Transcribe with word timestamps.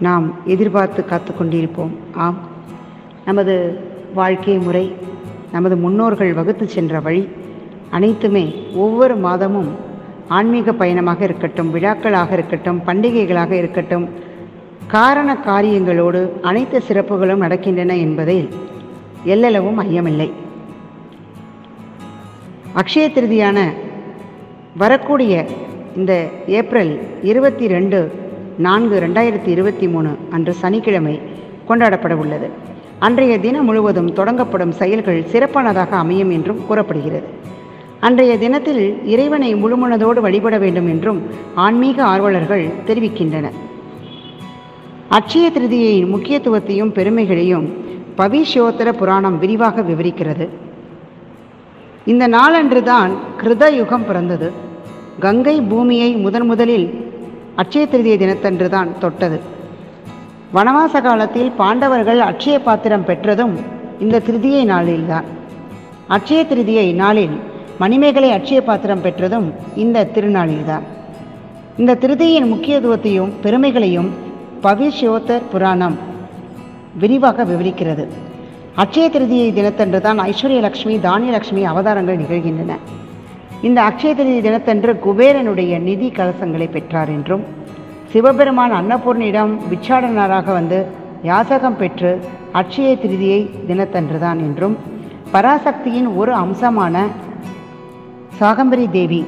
நாம் 0.00 0.34
எதிர்பார்த்து 0.44 1.04
காத்து 1.04 1.32
கொண்டிருப்போம் 1.32 1.90
ஆம். 2.14 2.38
நமது 3.24 3.54
வாழ்க்கை 4.14 4.58
முறை 4.58 4.94
நமது 5.52 5.76
முன்னோர்கள் 5.76 6.32
வகுத்து 6.32 6.68
சென்ற 6.68 7.00
வழி 7.00 7.28
அனைத்துமே 7.90 8.72
ஒவ்வொரு 8.74 9.16
மாதமும் 9.16 9.76
ஆன்மீக 10.28 10.72
பயணமாக 10.72 11.24
இருக்கட்டும் 11.24 11.74
விழாக்களாக 11.74 12.32
இருக்கட்டும் 12.32 12.82
பண்டிகைகளாக 12.86 13.50
இருக்கட்டும் 13.50 14.08
காரண 14.86 15.38
காரியங்களோடு 15.46 16.40
அனைத்து 16.40 16.82
சிறப்புகளும் 16.88 17.42
நடக்கின்றன 17.42 17.98
என்பதில் 17.98 18.48
எல்லளவும் 19.24 19.80
ஐயமில்லை. 19.82 20.30
அக்ஷய 22.74 23.12
திருதியான 23.12 23.58
வரக்கூடிய 24.76 25.46
இந்த 25.96 26.28
ஏப்ரல் 26.46 26.98
இருபத்தி 27.22 27.66
ரெண்டு 27.66 28.25
நான்கு 28.58 29.00
ரெண்டாயிரத்தி 29.00 29.46
இருபத்தி 29.46 29.88
மூணு 29.88 30.08
அன்று 30.30 30.52
சனிக்கிழமை 30.52 31.20
கொண்டாடப்பட 31.68 32.14
உள்ளது. 32.14 32.50
அன்றைய 32.98 33.38
தினம் 33.38 33.64
முழுவதும் 33.64 34.14
தொடங்கப்படும் 34.14 34.70
செயல்கள் 34.70 35.24
சிறப்பானதாக 35.32 35.96
அமையும் 35.96 36.30
என்றும் 36.30 36.66
கூறப்படுகிறது. 36.66 37.24
அன்றைய 38.00 38.38
தினத்தில் 38.38 39.06
இறைவனை 39.06 39.54
முழுமனதோடு 39.54 40.20
வழிபட 40.20 40.58
வேண்டும் 40.58 40.88
என்றும் 40.88 41.22
ஆன்மீக 41.54 42.04
ஆர்வலர்கள் 42.04 42.68
தெரிவிக்கின்றனர். 42.86 43.56
அட்சய 45.08 45.50
திருதியின் 45.50 46.14
முக்கியத்துவத்தையும் 46.14 46.92
பெருமைகளையும் 46.92 47.74
பவிஷ்யோத்தர 48.16 48.92
புராணம் 48.92 49.38
விரிவாக 49.38 49.80
விவரிக்கிறது. 49.80 50.48
இந்த 52.04 52.28
நாளன்றுதான் 52.28 53.10
கிருத 53.42 53.72
யுகம் 53.72 54.06
பிறந்தது. 54.06 54.52
கங்கை 55.18 55.60
பூமியை 55.60 56.12
முதன் 56.12 56.46
முதலில் 56.46 57.05
அட்சய 57.60 57.84
திருதியை 57.92 58.16
தினத்தன்று 58.22 58.66
தான் 58.74 58.90
தொட்டது. 59.02 59.38
வனவாச 60.56 61.00
காலத்தில் 61.06 61.50
பாண்டவர்கள் 61.60 62.20
அட்சய 62.20 62.56
பாத்திரம் 62.58 63.04
பெற்றதும் 63.04 63.54
இந்த 64.04 64.22
திருதியை 64.26 64.62
நாளில்தான். 64.72 65.24
அட்சய 66.08 66.40
திருதியை 66.50 66.94
நாளில் 66.94 67.36
மணிமேகலை 67.78 68.30
அட்சய 68.30 68.60
பாத்திரம் 68.60 69.00
பெற்றதும் 69.00 69.48
இந்த 69.84 70.04
திருநாளில்தான். 70.14 70.84
இந்த 71.78 71.96
திருதியின் 72.02 72.50
முக்கியத்துவத்தையும் 72.52 73.32
பெருமைகளையும் 73.42 74.10
பவிஷ்யோத்தர் 74.62 75.48
புராணம் 75.52 75.96
விரிவாக 77.00 77.44
விவரிக்கிறது. 77.44 78.06
அட்சய 78.82 79.06
திருதியை 79.14 79.48
தினத்தன்று 79.58 80.00
தான் 80.00 80.20
ஐஸ்வர்யலக்ஷ்மி 80.20 80.94
தானியலட்சுமி 81.08 81.62
அவதாரங்கள் 81.72 82.22
நிகழ்கின்றன. 82.22 82.72
இந்த 83.66 83.78
அக்ஷய 83.82 84.14
திருதி 84.14 84.40
தினத்தன்று 84.40 84.92
குபேரனுடைய 85.04 85.78
நிதி 85.80 86.08
கலசங்களை 86.08 86.66
பெற்றார் 86.70 87.08
என்றும் 87.08 87.44
சிவபெருமான் 88.12 88.72
அன்னபூர்ணியிடம் 88.72 89.52
பிச்சாடனராக 89.70 90.46
வந்து 90.52 90.78
யாசகம் 91.22 91.76
பெற்று 91.76 92.10
அட்சய 92.52 92.90
திருதியை 92.96 93.40
தினத்தன்றுதான் 93.68 94.40
என்றும் 94.46 94.76
பராசக்தியின் 95.32 96.08
ஒரு 96.16 96.32
அம்சமான 96.34 97.04
சாகம்பரி 98.40 98.90
தேவி 98.90 99.24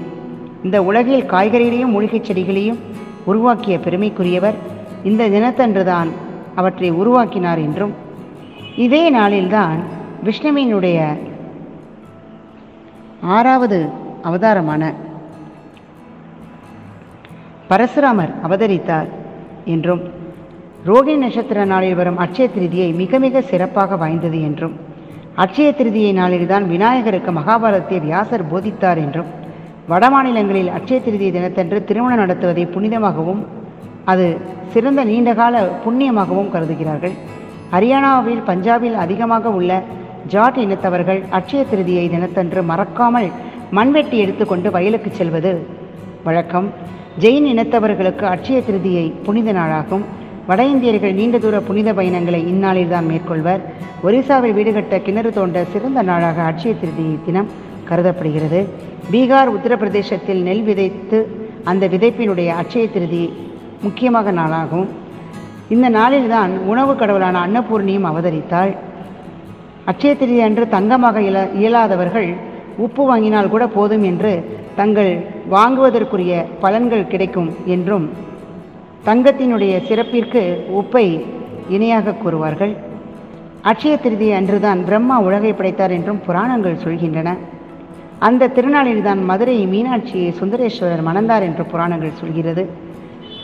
இந்த 0.62 0.82
உலகில் 0.82 1.28
காய்கறிகளையும் 1.30 1.94
மூலிகைச் 1.96 2.28
செடிகளையும் 2.30 2.80
உருவாக்கிய 3.24 3.78
பெருமைக்குரியவர். 3.78 4.58
இந்த 5.04 5.28
தினத்தன்றுதான் 5.28 6.10
அவற்றை 6.54 6.90
உருவாக்கினார் 6.90 7.58
என்றும். 7.58 7.94
இதே 8.76 9.04
நாளில்தான் 9.16 9.78
விஷ்ணுவினுடைய 10.24 10.98
ஆறாவது 13.20 14.06
அவதாரமான. 14.22 14.82
பரசுராமர் 17.70 18.32
அவதரித்தார் 18.42 19.08
என்றும் 19.64 20.02
ரோகிணி 20.86 21.16
நட்சத்திர 21.16 21.64
நாளில் 21.64 21.94
வரும் 21.94 22.18
அட்சய 22.18 22.48
திருதியை 22.48 22.94
மிக 22.94 23.18
மிக 23.18 23.40
சிறப்பாக 23.40 23.96
வாய்ந்தது 23.96 24.42
என்றும் 24.42 24.76
அட்சய 25.34 25.70
திருதியை 25.70 26.12
நாளில்தான் 26.12 26.66
விநாயகருக்கு 26.66 27.32
மகாபாரதத்தை 27.32 28.00
வியாசர் 28.00 28.50
போதித்தார் 28.52 28.96
என்றும் 28.96 29.28
வடமாநிலங்களில் 29.88 30.70
அட்சய 30.70 31.00
திருதியை 31.00 31.32
தினத்தன்று 31.32 31.84
திருமணம் 31.84 32.18
நடத்துவதை 32.18 32.64
புனிதமாகவும் 32.66 33.46
அது 34.04 34.36
சிறந்த 34.68 35.04
நீண்டகால 35.04 35.68
புண்ணியமாகவும் 35.84 36.50
கருதுகிறார்கள். 36.50 37.14
ஹரியானாவில் 37.72 38.42
பஞ்சாபில் 38.46 38.94
அதிகமாக 38.94 39.50
உள்ள 39.50 39.82
ஜாட் 40.26 40.58
இனத்தவர்கள் 40.58 41.22
அட்சய 41.30 41.64
திருதியை 41.64 42.10
தினத்தன்று 42.10 42.62
மறக்காமல் 42.62 43.30
மண்வெட்டி 43.76 44.18
எடுத்துக்கொண்டு 44.18 44.70
வயலுக்கு 44.70 45.10
செல்வது. 45.10 45.66
வழக்கம். 46.24 46.68
ஜெயின் 47.22 47.46
இனத்தவர்களுக்கு 47.52 48.24
அட்சய 48.34 48.58
திருதியை 48.68 49.12
புனித 49.26 49.52
நாளாகும். 49.52 50.04
வட 50.46 50.64
இந்தியர்கள் 50.64 51.12
நீண்ட 51.12 51.38
தூர 51.38 51.60
புனித 51.60 51.92
பயணங்களை 51.92 52.40
இந்நாளில் 52.52 52.88
தான் 52.88 53.06
மேற்கொள்வர். 53.06 53.60
ஒரிசாவில் 54.06 54.56
வீடுகட்ட 54.58 55.02
கிணறு 55.02 55.32
தோண்ட 55.32 55.64
சிறந்த 55.72 56.02
நாளாக 56.02 56.42
அட்சய 56.42 56.74
திருதியை 56.74 57.16
தினம் 57.24 57.50
கருதப்படுகிறது. 57.88 58.60
பீகார் 59.12 59.52
உத்தரப்பிரதேசத்தில் 59.56 60.42
நெல் 60.42 60.62
விதைத்து 60.62 61.20
அந்த 61.64 61.86
விதைப்பினுடைய 61.88 62.48
அட்சய 62.62 62.88
திருதி 62.88 63.32
முக்கியமாக 63.82 64.32
நாளாகும். 64.32 64.88
இந்த 65.68 65.86
நாளில்தான் 65.90 66.52
உணவு 66.66 66.96
கடவுளான 66.96 67.46
அன்னபூர்ணியும் 67.46 68.08
அவதரித்தாள். 68.10 68.72
அட்சய 69.84 70.16
திருதி 70.16 70.40
அன்று 70.40 70.68
தங்கமாக 70.68 71.20
இயலாதவர்கள் 71.60 72.28
உப்பு 72.78 73.02
வாங்கினால் 73.06 73.48
கூட 73.48 73.66
போதும் 73.66 74.02
என்று 74.02 74.32
தங்கள் 74.76 75.12
வாங்குவதற்குரிய 75.50 76.32
பலன்கள் 76.62 77.10
கிடைக்கும் 77.12 77.50
என்றும் 77.66 78.06
தங்கத்தினுடைய 79.06 79.74
சிறப்பிற்கு 79.88 80.42
உப்பை 80.80 81.04
இணையாக 81.68 82.14
கூறுவார்கள். 82.22 82.72
அட்சய 83.62 83.94
திருதி 83.96 84.32
அன்றுதான் 84.32 84.84
பிரம்மா 84.84 85.16
உலகை 85.20 85.52
படைத்தார் 85.52 85.90
என்றும் 85.90 86.20
புராணங்கள் 86.26 86.82
சொல்கின்றன. 86.84 87.30
அந்த 88.18 88.48
திருநாளில்தான் 88.48 89.20
மதுரை 89.24 89.56
மீனாட்சியை 89.66 90.30
சுந்தரேஸ்வரர் 90.40 91.06
மணந்தார் 91.08 91.42
என்று 91.42 91.64
புராணங்கள் 91.64 92.18
சொல்கிறது. 92.20 92.62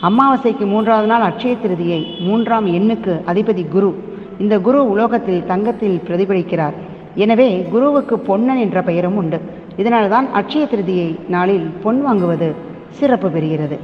அமாவாசைக்கு 0.01 0.65
மூன்றாவது 0.65 1.07
நாள் 1.07 1.21
அட்சய 1.21 1.55
திருதியை 1.63 2.01
மூன்றாம் 2.19 2.67
எண்ணுக்கு 2.67 3.13
அதிபதி 3.33 3.63
குரு. 3.67 3.91
இந்த 4.39 4.59
குரு 4.59 4.89
உலோகத்தில் 4.89 5.45
தங்கத்தில் 5.45 6.01
பிரதிபலிக்கிறார். 6.07 6.75
எனவே 7.23 7.49
குருவுக்கு 7.73 8.15
பொன்னன் 8.19 8.61
என்ற 8.65 8.79
பெயரும் 8.81 9.17
உண்டு. 9.17 9.39
இதனால்தான் 9.77 10.27
அட்சய 10.33 10.63
திருதியை 10.71 11.09
நாளில் 11.27 11.67
பொன் 11.83 11.99
வாங்குவது 12.07 12.49
சிறப்பு 12.89 13.27
பெறுகிறது. 13.29 13.77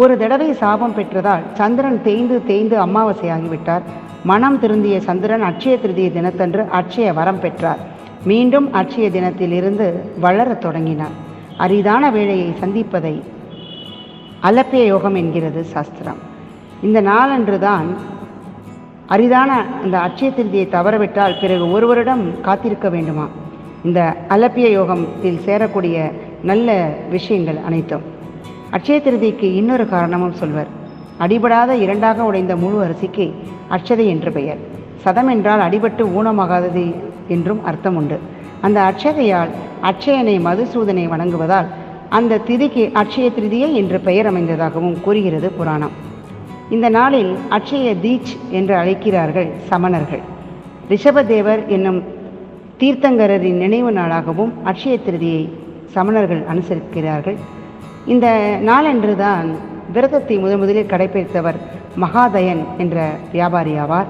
ஒரு 0.00 0.14
தடவை 0.18 0.48
சாபம் 0.52 0.94
பெற்றதால் 0.96 1.44
சந்திரன் 1.52 1.98
தேய்ந்து 2.02 2.36
தேய்ந்து 2.46 2.76
அமாவாசையாகிவிட்டார். 2.86 3.84
மனம் 4.24 4.58
திருந்திய 4.60 4.96
சந்திரன் 5.00 5.42
அட்சய 5.42 5.74
திருதிய 5.78 6.10
தினத்தன்று 6.10 6.64
அட்சய 6.80 7.12
வரம் 7.12 7.40
பெற்றார். 7.40 7.80
மீண்டும் 8.24 8.66
அட்சய 8.72 9.06
தினத்திலிருந்து 9.10 9.86
வளரத் 10.20 10.60
தொடங்கினார். 10.60 11.16
அரிதான 11.56 12.10
வேளையை 12.10 12.48
சந்திப்பதை 12.60 13.14
அலப்பிய 14.48 14.84
யோகம் 14.86 15.14
என்கிறது 15.14 15.60
சாஸ்திரம். 15.64 16.20
இந்த 16.82 17.00
நாளன்று 17.00 17.58
தான் 17.58 17.88
அரிதான 19.12 19.50
அந்த 19.82 19.98
அட்சய 19.98 20.28
திருதியை 20.36 20.66
தவறவிட்டால் 20.74 21.40
பிறகு 21.40 21.64
ஒருவரிடம் 21.70 22.40
காத்திருக்க 22.40 22.88
வேண்டுமா? 22.88 23.28
இந்த 23.84 24.00
அலப்பிய 24.28 24.68
யோகத்தில் 24.70 25.40
சேரக்கூடிய 25.46 25.96
நல்ல 26.42 26.68
விஷயங்கள் 27.10 27.58
அனைத்தும். 27.66 28.04
அட்சய 28.70 28.98
திருதிக்கு 28.98 29.48
இன்னொரு 29.60 29.88
காரணமும் 29.88 30.32
சொல்வர். 30.32 30.70
அடிபடாத 31.18 31.70
இரண்டாக 31.70 32.24
உடைந்த 32.24 32.56
முழு 32.56 32.78
அரிசிக்கு 32.84 33.26
அட்சதை 33.70 34.06
என்று 34.06 34.32
பெயர். 34.32 34.62
சதம் 34.96 35.28
என்றால் 35.28 35.60
அடிபட்டு 35.60 36.06
ஊனமாகாதது 36.18 36.94
என்றும் 37.28 37.64
அர்த்தம் 37.64 37.96
உண்டு. 37.96 38.18
அந்த 38.60 38.80
அட்சதையால் 38.80 39.52
அட்சயனை 39.82 40.36
மதுசூதனை 40.48 41.04
வணங்குவதால் 41.14 41.68
அந்த 42.08 42.40
திதிக்கு 42.48 42.92
அட்சய 42.92 43.28
திருதியை 43.38 43.72
என்று 43.72 44.00
பெயர் 44.00 44.30
அமைந்ததாகவும் 44.32 45.00
கூறுகிறது 45.00 45.50
புராணம். 45.50 46.10
இந்த 46.74 46.88
நாளில் 46.96 47.32
அட்சய 47.56 47.88
தீச் 48.04 48.30
என்று 48.58 48.74
அழைக்கிறார்கள் 48.74 49.48
சமணர்கள். 49.70 50.22
ரிஷபதேவர் 50.92 51.62
என்னும் 51.74 51.98
தீர்த்தங்கரரின் 52.80 53.58
நினைவு 53.64 53.90
நாளாகவும் 53.98 54.52
அட்சய 54.70 54.94
திருதியை 55.06 55.42
சமணர்கள் 55.94 56.42
அனுசரிக்கிறார்கள். 56.52 57.36
இந்த 58.12 58.26
நாளன்று 58.68 59.14
தான் 59.16 59.48
விரதத்தை 59.96 60.36
முதன் 60.44 60.62
முதலில் 60.62 60.90
கடைபிடித்தவர் 60.92 61.58
மகாதயன் 62.04 62.62
என்ற 62.84 62.96
வியாபாரி 63.34 63.74
ஆவார். 63.84 64.08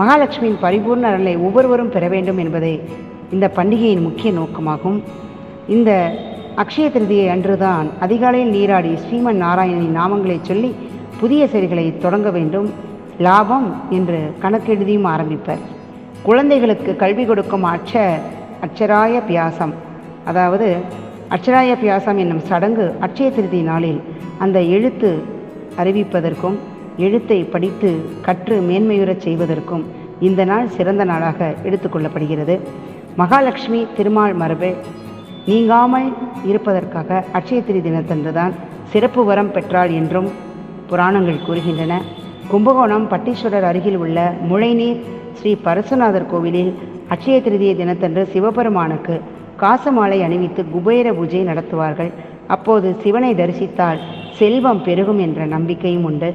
மகாலட்சுமியின் 0.00 0.60
பரிபூர்ண 0.64 1.06
அருளை 1.12 1.34
ஒவ்வொருவரும் 1.46 1.94
பெற 1.94 2.04
வேண்டும் 2.08 2.42
என்பதே 2.44 2.74
இந்த 3.34 3.46
பண்டிகையின் 3.56 4.06
முக்கிய 4.08 4.30
நோக்கமாகும். 4.40 5.00
இந்த 5.76 5.90
அக்ஷய 6.62 6.86
திருதியை 6.94 7.26
அன்றுதான் 7.34 7.86
அதிகாலையில் 8.04 8.54
நீராடி 8.58 8.94
ஸ்ரீமன் 9.02 9.42
நாராயணனின் 9.46 9.98
நாமங்களை 10.00 10.38
சொல்லி 10.42 10.70
புதிய 11.20 11.42
செயல்களை 11.52 11.84
தொடங்க 12.04 12.28
வேண்டும். 12.36 12.68
லாபம் 13.26 13.68
என்று 13.90 14.18
கணக்கெழுதியும் 14.42 15.08
ஆரம்பிப்பர். 15.14 15.62
குழந்தைகளுக்கு 16.22 16.90
கல்வி 17.02 17.24
கொடுக்கும் 17.24 17.66
அட்ச 17.74 17.92
அட்சராய 18.66 19.14
பியாசம். 19.28 19.74
அதாவது 20.30 20.68
அட்சராய 21.34 21.72
பியாசம் 21.82 22.18
என்னும் 22.22 22.44
சடங்கு 22.48 22.86
அட்சய 23.06 23.28
திருதி 23.30 23.60
நாளில் 23.62 24.00
அந்த 24.44 24.58
எழுத்து 24.76 25.10
அறிவிப்பதற்கும் 25.82 26.56
எழுத்தை 26.96 27.38
படித்து 27.52 27.90
கற்று 28.26 28.56
மேன்மையுறச் 28.68 29.24
செய்வதற்கும் 29.26 29.84
இந்த 30.28 30.44
நாள் 30.44 30.66
சிறந்த 30.76 31.02
நாளாக 31.04 31.38
எடுத்துக்கொள்ளப்படுகிறது 31.68 32.54
மகாலட்சுமி 33.16 33.80
திருமால் 33.96 34.34
மரபு 34.34 34.70
நீங்காமல் 35.46 36.08
இருப்பதற்காக 36.50 37.24
அட்சய 37.38 37.60
திரி 37.64 37.80
தினத்தன்றுதான் 37.80 38.54
சிறப்பு 38.92 39.22
வரம் 39.24 39.52
பெற்றாள் 39.52 39.92
என்றும் 39.92 40.28
புராணங்கள் 40.90 41.44
கூறுகின்றன. 41.46 41.94
கும்பகோணம் 42.50 43.06
பட்டீஸ்வரர் 43.10 43.66
அருகில் 43.70 43.98
உள்ள 44.02 44.18
முளைநீர் 44.50 45.02
ஸ்ரீ 45.38 45.52
பரசுநாதர் 45.66 46.30
கோவிலில் 46.32 46.72
அட்சய 47.14 47.36
திருதிய 47.40 47.72
தினத்தன்று 47.76 48.22
சிவபெருமானுக்கு 48.32 49.14
காசமாலை 49.62 50.18
அணிவித்து 50.26 50.62
குபேர 50.72 51.12
பூஜை 51.18 51.42
நடத்துவார்கள். 51.44 52.10
அப்போது 52.54 52.88
சிவனை 53.02 53.32
தரிசித்தால் 53.34 54.00
செல்வம் 54.38 54.82
பெருகும் 54.82 55.18
என்ற 55.18 55.46
நம்பிக்கையும் 55.54 56.04
உண்டு. 56.04 56.30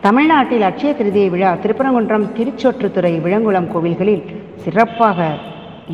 தமிழ்நாட்டில் 0.00 0.64
அட்சய 0.68 0.90
திருதிய 0.94 1.26
விழா 1.30 1.50
திருப்பரங்குன்றம் 1.62 2.26
திருச்சொற்றுத்துறை 2.38 3.12
விளங்குளம் 3.26 3.70
கோவில்களில் 3.74 4.24
சிறப்பாக 4.64 5.28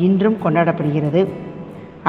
இன்றும் 0.07 0.37
கொண்டாடப்படுகிறது. 0.43 1.21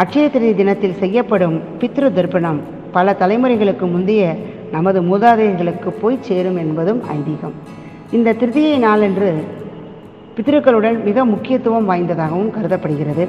அட்சய 0.03 0.27
திருதி 0.31 0.55
தினத்தில் 0.55 0.99
செய்யப்படும் 1.03 1.57
பித்ரு 1.81 2.09
தர்ப்பணம் 2.19 2.61
பல 2.93 3.17
தலைமுறைகளுக்கு 3.21 3.87
முந்தைய 3.91 4.25
நமது 4.77 5.01
மூதாதையர்களுக்கு 5.09 5.91
போய் 6.03 6.25
சேரும் 6.29 6.59
என்பதும் 6.63 7.01
ஐதீகம். 7.17 7.55
இந்த 8.17 8.35
திருதியை 8.41 8.77
நாளன்று 8.87 9.31
பித்ருக்களுடன் 10.37 10.97
மிக 11.09 11.25
முக்கியத்துவம் 11.33 11.89
வாய்ந்ததாகவும் 11.91 12.53
கருதப்படுகிறது. 12.57 13.25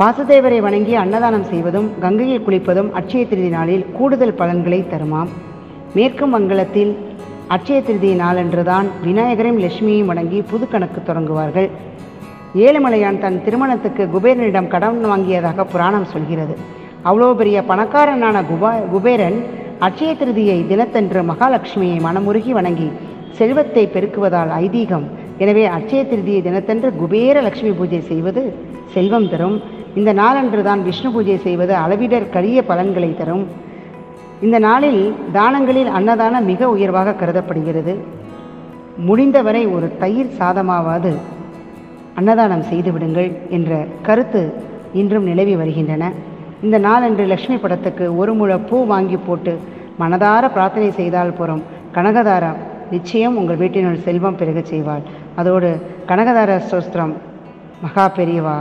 வாசுதேவரை 0.00 0.58
வணங்கி 0.66 0.94
அன்னதானம் 1.02 1.48
செய்வதும் 1.50 1.88
கங்கையில் 2.04 2.44
குளிப்பதும் 2.46 2.92
அட்சய 3.00 3.22
திருதி 3.32 3.50
நாளில் 3.56 3.84
கூடுதல் 3.96 4.38
பலன்களை 4.40 4.80
தருமாம். 4.92 5.30
மேற்கு 5.96 6.26
மங்கலத்தில் 6.34 6.92
அட்சய 7.54 7.78
திருதி 7.88 8.10
நாளன்றுதான் 8.22 8.86
விநாயகரையும் 9.06 9.62
லட்சுமியையும் 9.64 10.10
வணங்கி 10.12 10.38
புது 10.52 10.66
கணக்கு 10.68 11.00
தொடங்குவார்கள். 11.00 11.68
ஏழுமலையான் 12.64 13.20
தன் 13.24 13.42
திருமணத்துக்கு 13.44 14.04
குபேரனிடம் 14.14 14.72
கடன் 14.74 14.98
வாங்கியதாக 15.12 15.66
புராணம் 15.72 16.10
சொல்கிறது. 16.14 16.56
அவ்வளோ 17.08 17.28
பெரிய 17.40 17.58
பணக்காரனான 17.70 18.36
குபா 18.50 18.70
குபேரன் 18.92 19.38
அட்சய 19.84 20.10
திருதியை 20.18 20.56
தினத்தன்று 20.70 21.20
மகாலட்சுமியை 21.30 21.96
மனமுருகி 22.04 22.52
வணங்கி 22.56 22.86
செல்வத்தை 23.38 23.82
பெருக்குவதால் 23.94 24.50
ஐதீகம். 24.64 25.06
எனவே 25.42 25.64
அட்சய 25.76 26.00
திருதியை 26.10 26.40
தினத்தன்று 26.46 26.88
குபேர 27.00 27.36
லட்சுமி 27.46 27.72
பூஜை 27.78 28.00
செய்வது 28.10 28.42
செல்வம் 28.94 29.28
தரும். 29.32 29.56
இந்த 30.00 30.10
நாளன்று 30.20 30.60
தான் 30.68 30.84
விஷ்ணு 30.88 31.10
பூஜை 31.14 31.36
செய்வது 31.46 31.74
அளவிடர் 31.82 32.28
கரிய 32.36 32.58
பலன்களை 32.70 33.10
தரும். 33.20 33.44
இந்த 34.46 34.58
நாளில் 34.68 35.02
தானங்களில் 35.38 35.90
அன்னதானம் 35.98 36.48
மிக 36.52 36.70
உயர்வாக 36.76 37.16
கருதப்படுகிறது. 37.22 37.94
முடிந்தவரை 39.08 39.64
ஒரு 39.76 39.86
தயிர் 40.04 40.34
சாதமாவது 40.40 41.12
அன்னதானம் 42.20 42.66
செய்து 42.70 42.90
விடுங்கள் 42.96 43.30
என்ற 43.58 43.72
கருத்து 44.08 44.42
இன்றும் 45.02 45.28
நிலவி 45.32 45.54
வருகின்றன. 45.62 46.12
இந்த 46.64 46.76
நாளன்று 46.88 47.24
லக்ஷ்மி 47.30 47.56
படத்துக்கு 47.62 48.04
ஒரு 48.20 48.32
முழ 48.40 48.52
பூ 48.68 48.76
வாங்கி 48.90 49.18
போட்டு 49.28 49.52
மனதார 50.02 50.44
பிரார்த்தனை 50.54 50.88
செய்தால் 51.00 51.36
போகிறோம் 51.38 51.62
கனகதாரம் 51.96 52.60
நிச்சயம் 52.94 53.36
உங்கள் 53.40 53.60
வீட்டினுள் 53.60 54.02
செல்வம் 54.06 54.38
பெருக 54.40 54.60
செய்வாள். 54.70 55.04
அதோடு 55.40 55.70
கனகதார 56.10 56.50
ஸ்தோத்திரம் 56.64 57.14
மகா 57.84 58.06
பெரியவா 58.16 58.56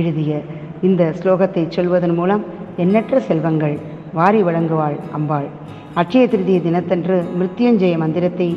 எழுதிய 0.00 0.32
இந்த 0.88 1.02
ஸ்லோகத்தை 1.18 1.62
சொல்வதன் 1.76 2.14
மூலம் 2.18 2.42
எண்ணற்ற 2.82 3.20
செல்வங்கள் 3.28 3.76
வாரி 4.18 4.40
வழங்குவாள் 4.48 4.96
அம்பாள். 5.16 5.48
அட்சய 6.00 6.24
திருதிய 6.32 6.58
தினத்தன்று 6.66 7.16
மிருத்யுஞ்சய 7.38 7.96
மந்திரத்தை 8.04 8.48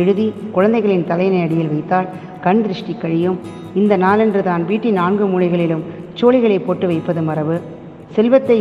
எழுதி 0.00 0.26
குழந்தைகளின் 0.56 1.06
தலையினை 1.10 1.40
அடியில் 1.46 1.72
வைத்தால் 1.74 2.08
கண் 2.44 2.62
திருஷ்டி 2.64 2.94
கழியும். 3.02 3.38
இந்த 3.80 3.94
நாளன்று 4.04 4.40
தான் 4.48 4.64
வீட்டின் 4.70 4.98
நான்கு 5.00 5.26
மூலைகளிலும் 5.32 5.84
சோழிகளை 6.20 6.58
போட்டு 6.66 6.86
வைப்பது 6.90 7.22
மரபு. 7.28 7.56
செல்வத்தை 8.16 8.58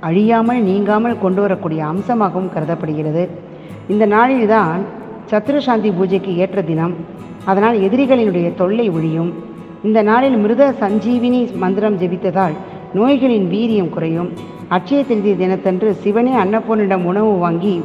அழியாமல் 0.00 0.62
நீங்காமல் 0.62 1.20
கொண்டு 1.22 1.40
வரக்கூடிய 1.40 1.84
அம்சமாகவும் 1.84 2.52
கருதப்படுகிறது. 2.52 3.28
இந்த 3.88 4.06
நாளில்தான் 4.06 4.80
சத்ருசாந்தி 5.30 5.92
பூஜைக்கு 5.96 6.36
ஏற்ற 6.36 6.62
தினம். 6.62 6.94
அதனால் 7.44 7.78
எதிரிகளினுடைய 7.78 8.54
தொல்லை 8.54 8.90
ஒழியும். 8.90 9.32
இந்த 9.84 10.02
நாளில் 10.02 10.36
மிருத 10.36 10.74
சஞ்சீவினி 10.80 11.56
மந்திரம் 11.56 11.98
ஜெபித்ததால் 11.98 12.56
நோய்களின் 12.94 13.46
வீரியம் 13.54 13.88
குறையும். 13.88 14.30
அட்சய 14.68 15.06
திருதி 15.06 15.36
தினத்தன்று 15.36 15.94
சிவனே 15.94 16.32
அன்னபூர்ணிடம் 16.32 17.04
உணவு 17.04 17.32
வாங்கி 17.38 17.82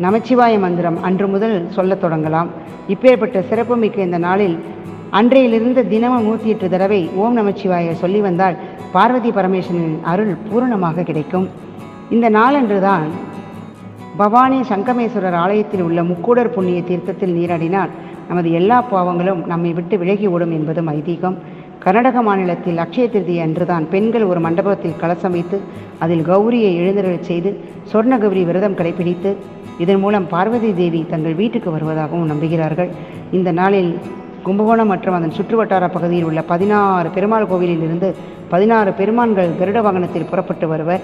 நமச்சிவாய 0.00 0.58
மந்திரம் 0.58 1.02
அன்று 1.02 1.28
முதல் 1.28 1.66
சொல்லத் 1.70 2.04
தொடங்கலாம். 2.04 2.48
இப்பேற்பட்ட 2.88 3.40
சிறப்புமிக்க 3.48 4.02
இந்த 4.02 4.18
நாளில் 4.18 4.58
அன்றையிலிருந்து 5.16 5.82
தினமும் 5.92 6.26
நூற்றி 6.26 6.48
எட்டு 6.52 6.66
தடவை 6.72 6.98
ஓம் 7.22 7.36
நமச்சிவாய 7.38 7.92
சொல்லி 8.00 8.20
வந்தால் 8.26 8.56
பார்வதி 8.94 9.30
பரமேஸ்வரனின் 9.36 10.00
அருள் 10.10 10.32
பூரணமாக 10.48 11.04
கிடைக்கும். 11.10 11.46
இந்த 12.14 12.26
நாளன்று 12.36 12.78
தான் 12.88 13.06
பவானி 14.20 14.58
சங்கமேஸ்வரர் 14.70 15.38
ஆலயத்தில் 15.44 15.84
உள்ள 15.86 16.02
முக்கூடர் 16.10 16.52
புண்ணிய 16.56 16.80
தீர்த்தத்தில் 16.90 17.34
நீராடினால் 17.38 17.94
நமது 18.28 18.48
எல்லா 18.58 18.78
பாவங்களும் 18.92 19.40
நம்மை 19.52 19.72
விட்டு 19.78 19.94
விலகி 20.02 20.26
ஓடும் 20.34 20.54
என்பதும் 20.58 20.90
ஐதீகம். 20.94 21.36
கர்நாடக 21.84 22.22
மாநிலத்தில் 22.28 22.80
அக்ஷய 22.84 23.06
திருதி 23.14 23.34
அன்றுதான் 23.44 23.84
பெண்கள் 23.92 24.28
ஒரு 24.30 24.40
மண்டபத்தில் 24.46 24.98
கலசம் 25.02 25.34
வைத்து 25.36 25.58
அதில் 26.04 26.24
கௌரியை 26.30 26.72
எழுந்தருள் 26.80 27.26
செய்து 27.30 27.50
சொர்ண 27.92 28.14
கௌரி 28.22 28.42
விரதம் 28.48 28.78
கடைபிடித்து 28.78 29.30
இதன் 29.84 30.00
மூலம் 30.04 30.30
பார்வதி 30.32 30.70
தேவி 30.80 31.00
தங்கள் 31.12 31.40
வீட்டுக்கு 31.40 31.68
வருவதாகவும் 31.76 32.30
நம்புகிறார்கள். 32.32 32.90
இந்த 33.38 33.50
நாளில் 33.60 33.92
கும்பகோணம் 34.44 34.90
மற்றும் 34.92 35.14
அதன் 35.14 35.34
சுற்றுவட்டார 35.38 35.84
பகுதியில் 35.92 36.24
உள்ள 36.24 36.42
பதினாறு 36.42 37.08
பெருமாள் 37.08 37.46
கோவிலில் 37.46 37.82
இருந்து 37.86 38.08
பதினாறு 38.48 38.90
பெருமான்கள் 38.90 39.56
கருட 39.60 39.78
வாகனத்தில் 39.82 40.28
புறப்பட்டு 40.30 40.68
வருவர். 40.68 41.02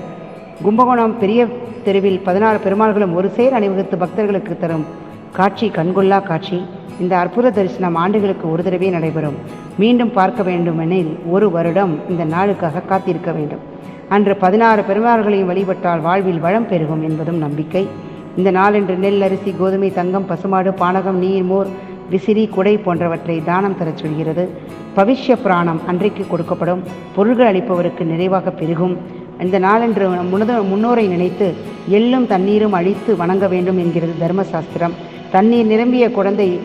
கும்பகோணம் 0.62 1.18
பெரிய 1.18 1.46
தெருவில் 1.84 2.20
பதினாறு 2.28 2.58
பெருமாள்களும் 2.64 3.14
ஒரு 3.14 3.28
சேர் 3.30 3.52
அணிவகுத்து 3.52 3.96
பக்தர்களுக்கு 3.96 4.58
தரும் 4.58 4.84
காட்சி 5.32 5.68
கண்கொள்ளா 5.68 6.22
காட்சி. 6.22 6.58
இந்த 7.00 7.16
அற்புத 7.18 7.50
தரிசனம் 7.50 7.94
ஆண்டுகளுக்கு 7.94 8.46
ஒரு 8.52 8.62
தடவை 8.62 8.90
நடைபெறும். 8.90 9.36
மீண்டும் 9.78 10.12
பார்க்க 10.12 10.42
வேண்டுமெனில் 10.42 11.12
ஒரு 11.30 11.50
வருடம் 11.50 11.94
இந்த 12.08 12.24
நாளுக்காக 12.24 12.84
காத்திருக்க 12.90 13.32
வேண்டும். 13.32 13.62
அன்று 14.08 14.36
பதினாறு 14.36 14.82
பெருமாள்களையும் 14.88 15.50
வழிபட்டால் 15.52 16.00
வாழ்வில் 16.00 16.40
வளம் 16.40 16.68
பெருகும் 16.68 17.02
என்பதும் 17.02 17.38
நம்பிக்கை. 17.38 17.88
இந்த 18.36 18.50
நாளன்று 18.50 18.94
நெல் 18.96 19.22
அரிசி 19.22 19.50
கோதுமை 19.58 19.92
தங்கம் 19.92 20.26
பசுமாடு 20.26 20.70
பானகம் 20.70 21.18
நீர் 21.24 21.42
மோர் 21.42 21.68
விசிறி 22.11 22.46
குடை 22.46 22.76
போன்றவற்றை 22.76 23.42
தானம் 23.44 23.76
தரச் 23.78 23.96
சொல்கிறது. 23.96 24.50
பவிஷ்ய 24.96 25.37
புராணம் 25.42 25.80
அன்றைக்கு 25.87 26.26
கொடுக்கப்படும். 26.28 26.82
பொருள்கள் 27.16 27.50
அளிப்பவருக்கு 27.52 28.04
நிறைவாக 28.04 28.50
பெருகும். 28.50 28.96
இந்த 29.40 29.58
நாளன்று 29.58 30.08
முனத 30.08 30.68
முன்னோரை 30.68 31.06
நினைத்து 31.06 31.54
எள்ளும் 31.90 32.26
தண்ணீரும் 32.26 32.73
அழித்து 32.73 33.16
வணங்க 33.16 33.49
வேண்டும் 33.49 33.78
என்கிறது 33.78 34.12
தர்மசாஸ்திரம். 34.20 34.94
தண்ணீர் 35.30 35.66
நிரம்பிய 35.66 36.11
குழந்தை 36.11 36.61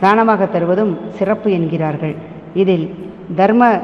தானமாக 0.00 0.46
தருவதும் 0.46 0.98
சிறப்பு 1.10 1.52
என்கிறார்கள். 1.52 2.14
இதில் 2.54 2.94
தர்ம 3.36 3.80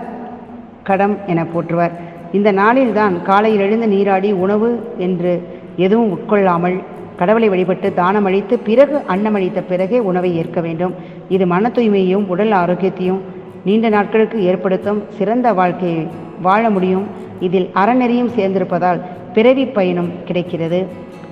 கடம் 0.82 1.16
என 1.26 1.44
போற்றுவர். 1.44 1.90
இந்த 2.32 2.52
நாளில்தான் 2.52 3.22
காலையில் 3.22 3.60
எழுந்து 3.60 3.88
நீராடி 3.88 4.32
உணவு 4.32 4.94
என்று 4.98 5.32
எதுவும் 5.76 6.18
உட்கொள்ளாமல் 6.18 6.82
கடவுளை 7.18 7.48
வழிபட்டு 7.52 7.88
தானமளித்து 7.96 8.54
பிறகு 8.68 8.96
அன்னமளித்த 9.14 9.60
பிறகே 9.70 9.98
உணவை 10.10 10.30
ஏற்க 10.40 10.60
வேண்டும். 10.66 10.94
இது 11.34 11.44
மன 11.52 11.70
தூய்மையையும் 11.76 12.26
உடல் 12.34 12.54
ஆரோக்கியத்தையும் 12.60 13.20
நீண்ட 13.66 13.88
நாட்களுக்கு 13.88 14.38
ஏற்படுத்தும் 14.50 15.02
சிறந்த 15.18 15.52
வாழ்க்கையை 15.60 16.02
வாழ 16.46 16.62
முடியும். 16.70 17.06
இதில் 17.46 17.68
அறநெறியும் 17.82 18.32
சேர்ந்திருப்பதால் 18.36 19.00
பிறவி 19.36 19.64
பயனும் 19.76 20.10
கிடைக்கிறது. 20.24 20.80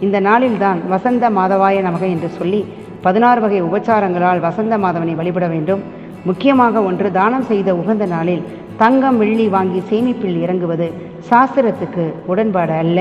இந்த 0.04 0.20
நாளில்தான் 0.28 0.78
வசந்த 0.92 1.24
மாதவாய 1.38 1.82
நமக 1.88 2.04
என்று 2.14 2.28
சொல்லி 2.38 2.60
பதினாறு 3.06 3.40
வகை 3.40 3.60
உபச்சாரங்களால் 3.68 4.40
வசந்த 4.46 4.74
மாதவனை 4.84 5.14
வழிபட 5.20 5.46
வேண்டும். 5.54 5.82
முக்கியமாக 6.28 6.82
ஒன்று 6.88 7.08
தானம் 7.18 7.46
செய்த 7.50 7.70
உகந்த 7.80 8.04
நாளில் 8.06 8.42
தங்கம் 8.82 9.18
வெள்ளி 9.22 9.46
வாங்கி 9.54 9.80
சேமிப்பில் 9.90 10.38
இறங்குவது 10.44 10.86
சாஸ்திரத்துக்கு 11.30 12.04
உடன்பாடு 12.32 12.74
அல்ல. 12.82 13.00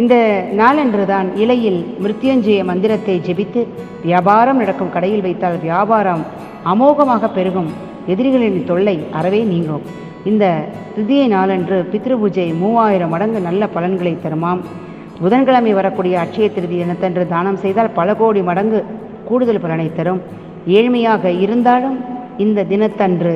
இந்த 0.00 0.14
நாளன்றுதான் 0.60 1.28
இலையில் 1.42 1.78
மிருத்யுஞ்சய 2.02 2.64
மந்திரத்தை 2.70 3.14
ஜெபித்து 3.26 3.60
வியாபாரம் 4.02 4.58
நடக்கும் 4.62 4.90
கடையில் 4.94 5.22
வைத்தால் 5.26 5.56
வியாபாரம் 5.62 6.22
அமோகமாக 6.72 7.30
பெருகும். 7.36 7.70
எதிரிகளின் 8.12 8.58
தொல்லை 8.70 8.94
அறவே 9.18 9.40
நீங்கும். 9.52 9.84
இந்த 10.30 10.44
திருதியை 10.96 11.28
நாளன்று 11.34 11.78
பித்ரு 11.92 12.16
பூஜை 12.22 12.46
மூவாயிரம் 12.62 13.12
மடங்கு 13.14 13.40
நல்ல 13.46 13.68
பலன்களை 13.76 14.12
தருமாம். 14.24 14.60
புதன்கிழமை 15.22 15.72
வரக்கூடிய 15.78 16.18
அட்சய 16.24 16.48
திருதி 16.58 16.76
தினத்தன்று 16.82 17.24
தானம் 17.34 17.58
செய்தால் 17.64 17.90
பல 18.00 18.08
கோடி 18.20 18.42
மடங்கு 18.50 18.82
கூடுதல் 19.30 19.62
பலனை 19.64 19.88
தரும். 20.00 20.20
ஏழ்மையாக 20.78 21.32
இருந்தாலும் 21.46 21.98
இந்த 22.46 22.66
தினத்தன்று 22.74 23.34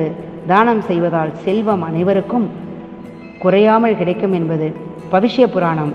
தானம் 0.53 0.85
செய்வதால் 0.91 1.35
செல்வம் 1.47 1.85
அனைவருக்கும் 1.89 2.47
குறையாமல் 3.43 3.99
கிடைக்கும் 4.03 4.37
என்பது 4.41 4.69
பவிஷ்ய 5.11 5.45
புராணம். 5.57 5.93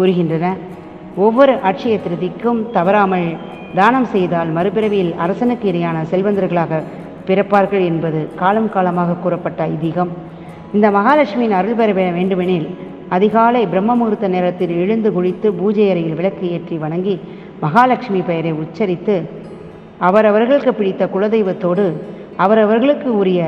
கூறுகின்றன. 0.00 0.48
ஒவ்வொரு 1.26 1.54
அட்சய 1.68 1.94
திருதிக்கும் 2.04 2.60
தவறாமல் 2.76 3.30
தானம் 3.78 4.10
செய்தால் 4.14 4.50
மறுபிறவியில் 4.56 5.12
அரசனுக்கு 5.24 5.66
இணையான 5.70 5.98
செல்வந்தர்களாக 6.12 6.82
பிறப்பார்கள் 7.26 7.84
என்பது 7.90 8.20
காலம் 8.40 8.70
காலமாக 8.74 9.16
கூறப்பட்ட 9.24 9.60
ஐதீகம். 9.74 10.12
இந்த 10.76 10.86
மகாலட்சுமியின் 10.96 11.56
அருள் 11.58 11.78
பெற 11.80 11.92
வேண்டுமெனில் 12.18 12.66
அதிகாலை 13.16 13.62
பிரம்ம 13.72 13.94
முகூர்த்த 14.00 14.26
நேரத்தில் 14.34 14.72
எழுந்து 14.82 15.08
குளித்து 15.16 15.48
பூஜை 15.60 15.86
அறையில் 15.92 16.18
விளக்கு 16.18 16.44
ஏற்றி 16.56 16.76
வணங்கி 16.84 17.14
மகாலட்சுமி 17.62 18.20
பெயரை 18.28 18.52
உச்சரித்து 18.62 19.16
அவரவர்களுக்கு 20.08 20.72
பிடித்த 20.74 21.08
குலதெய்வத்தோடு 21.14 21.86
அவரவர்களுக்கு 22.44 23.08
உரிய 23.22 23.40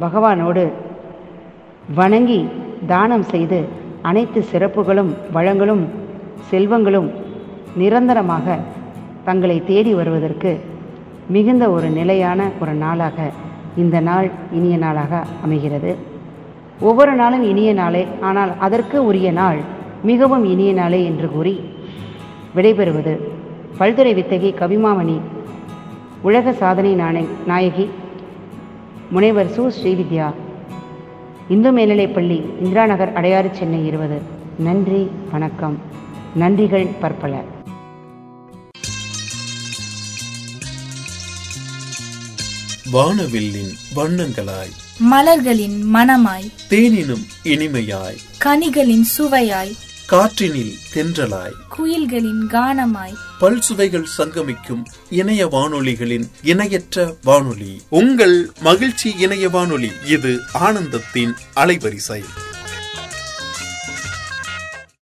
பகவானோடு 0.00 0.64
வணங்கி 1.98 2.40
தானம் 2.92 3.26
செய்து 3.32 3.60
அனைத்து 4.08 4.40
சிறப்புகளும் 4.50 5.12
வளங்களும் 5.36 5.84
செல்வங்களும் 6.50 7.08
நிரந்தரமாக 7.80 8.56
தங்களை 9.26 9.56
தேடி 9.70 9.92
வருவதற்கு 9.98 10.52
மிகுந்த 11.34 11.64
ஒரு 11.76 11.88
நிலையான 11.98 12.40
ஒரு 12.62 12.74
நாளாக 12.84 13.18
இந்த 13.82 13.96
நாள் 14.08 14.28
இனிய 14.58 14.76
நாளாக 14.84 15.12
அமைகிறது. 15.44 15.90
ஒவ்வொரு 16.88 17.12
நாளும் 17.20 17.44
இனிய 17.50 17.70
நாளே 17.80 18.02
ஆனால் 18.28 18.52
அதற்கு 18.66 18.98
உரிய 19.08 19.28
நாள் 19.40 19.58
மிகவும் 20.10 20.44
இனிய 20.52 20.72
நாளே 20.80 21.00
என்று 21.10 21.28
கூறி 21.34 21.54
விடைபெறுவது 22.56 23.14
பல்துறை 23.78 24.12
வித்தகி 24.18 24.50
கவிமாமணி 24.60 25.16
உலக 26.28 26.52
சாதனை 26.62 26.92
நாணை 27.02 27.24
நாயகி 27.50 27.86
முனைவர் 29.14 29.52
சு. 29.56 29.64
ஸ்ரீவித்யா 29.76 30.28
இந்து 31.48 31.72
மேல்நிலைப்பள்ளி 31.72 32.62
இந்திரா 32.62 32.86
நகர் 32.86 33.12
அடையாறு 33.12 33.58
சென்னை 33.58 33.86
இருபது. 33.86 34.20
நன்றி 34.58 35.08
வணக்கம். 35.30 35.78
நன்றிகள் 36.40 36.88
பற்பல. 37.00 37.44
வானவில்லின் 42.92 43.74
வண்ணங்களாய். 43.94 44.72
மலர்களின் 44.98 45.94
மணமாய் 45.94 46.52
தேனினும் 46.70 47.26
இனிமையாய். 47.44 48.16
கனிகளின் 48.44 49.04
சுவையாய். 49.18 49.74
காற்றினில் 50.12 50.72
தென்றலாய். 50.94 51.52
குயில்களின் 51.78 52.46
கானமாய். 52.48 53.14
பல் 53.38 53.60
சுவைகள் 53.60 54.06
சங்கமிக்கும் 54.18 54.82
இணைய 55.10 55.48
வானொலிகளின் 55.48 56.30
இணையற்ற 56.42 57.16
வானொலி. 57.24 57.82
உங்கள் 57.88 58.50
மகிழ்ச்சி 58.60 59.14
இணைய 59.18 59.48
வானொலி. 59.48 59.92
இது 60.06 60.40
ஆனந்தத்தின் 60.54 61.34
அலைவரிசை. 61.56 62.24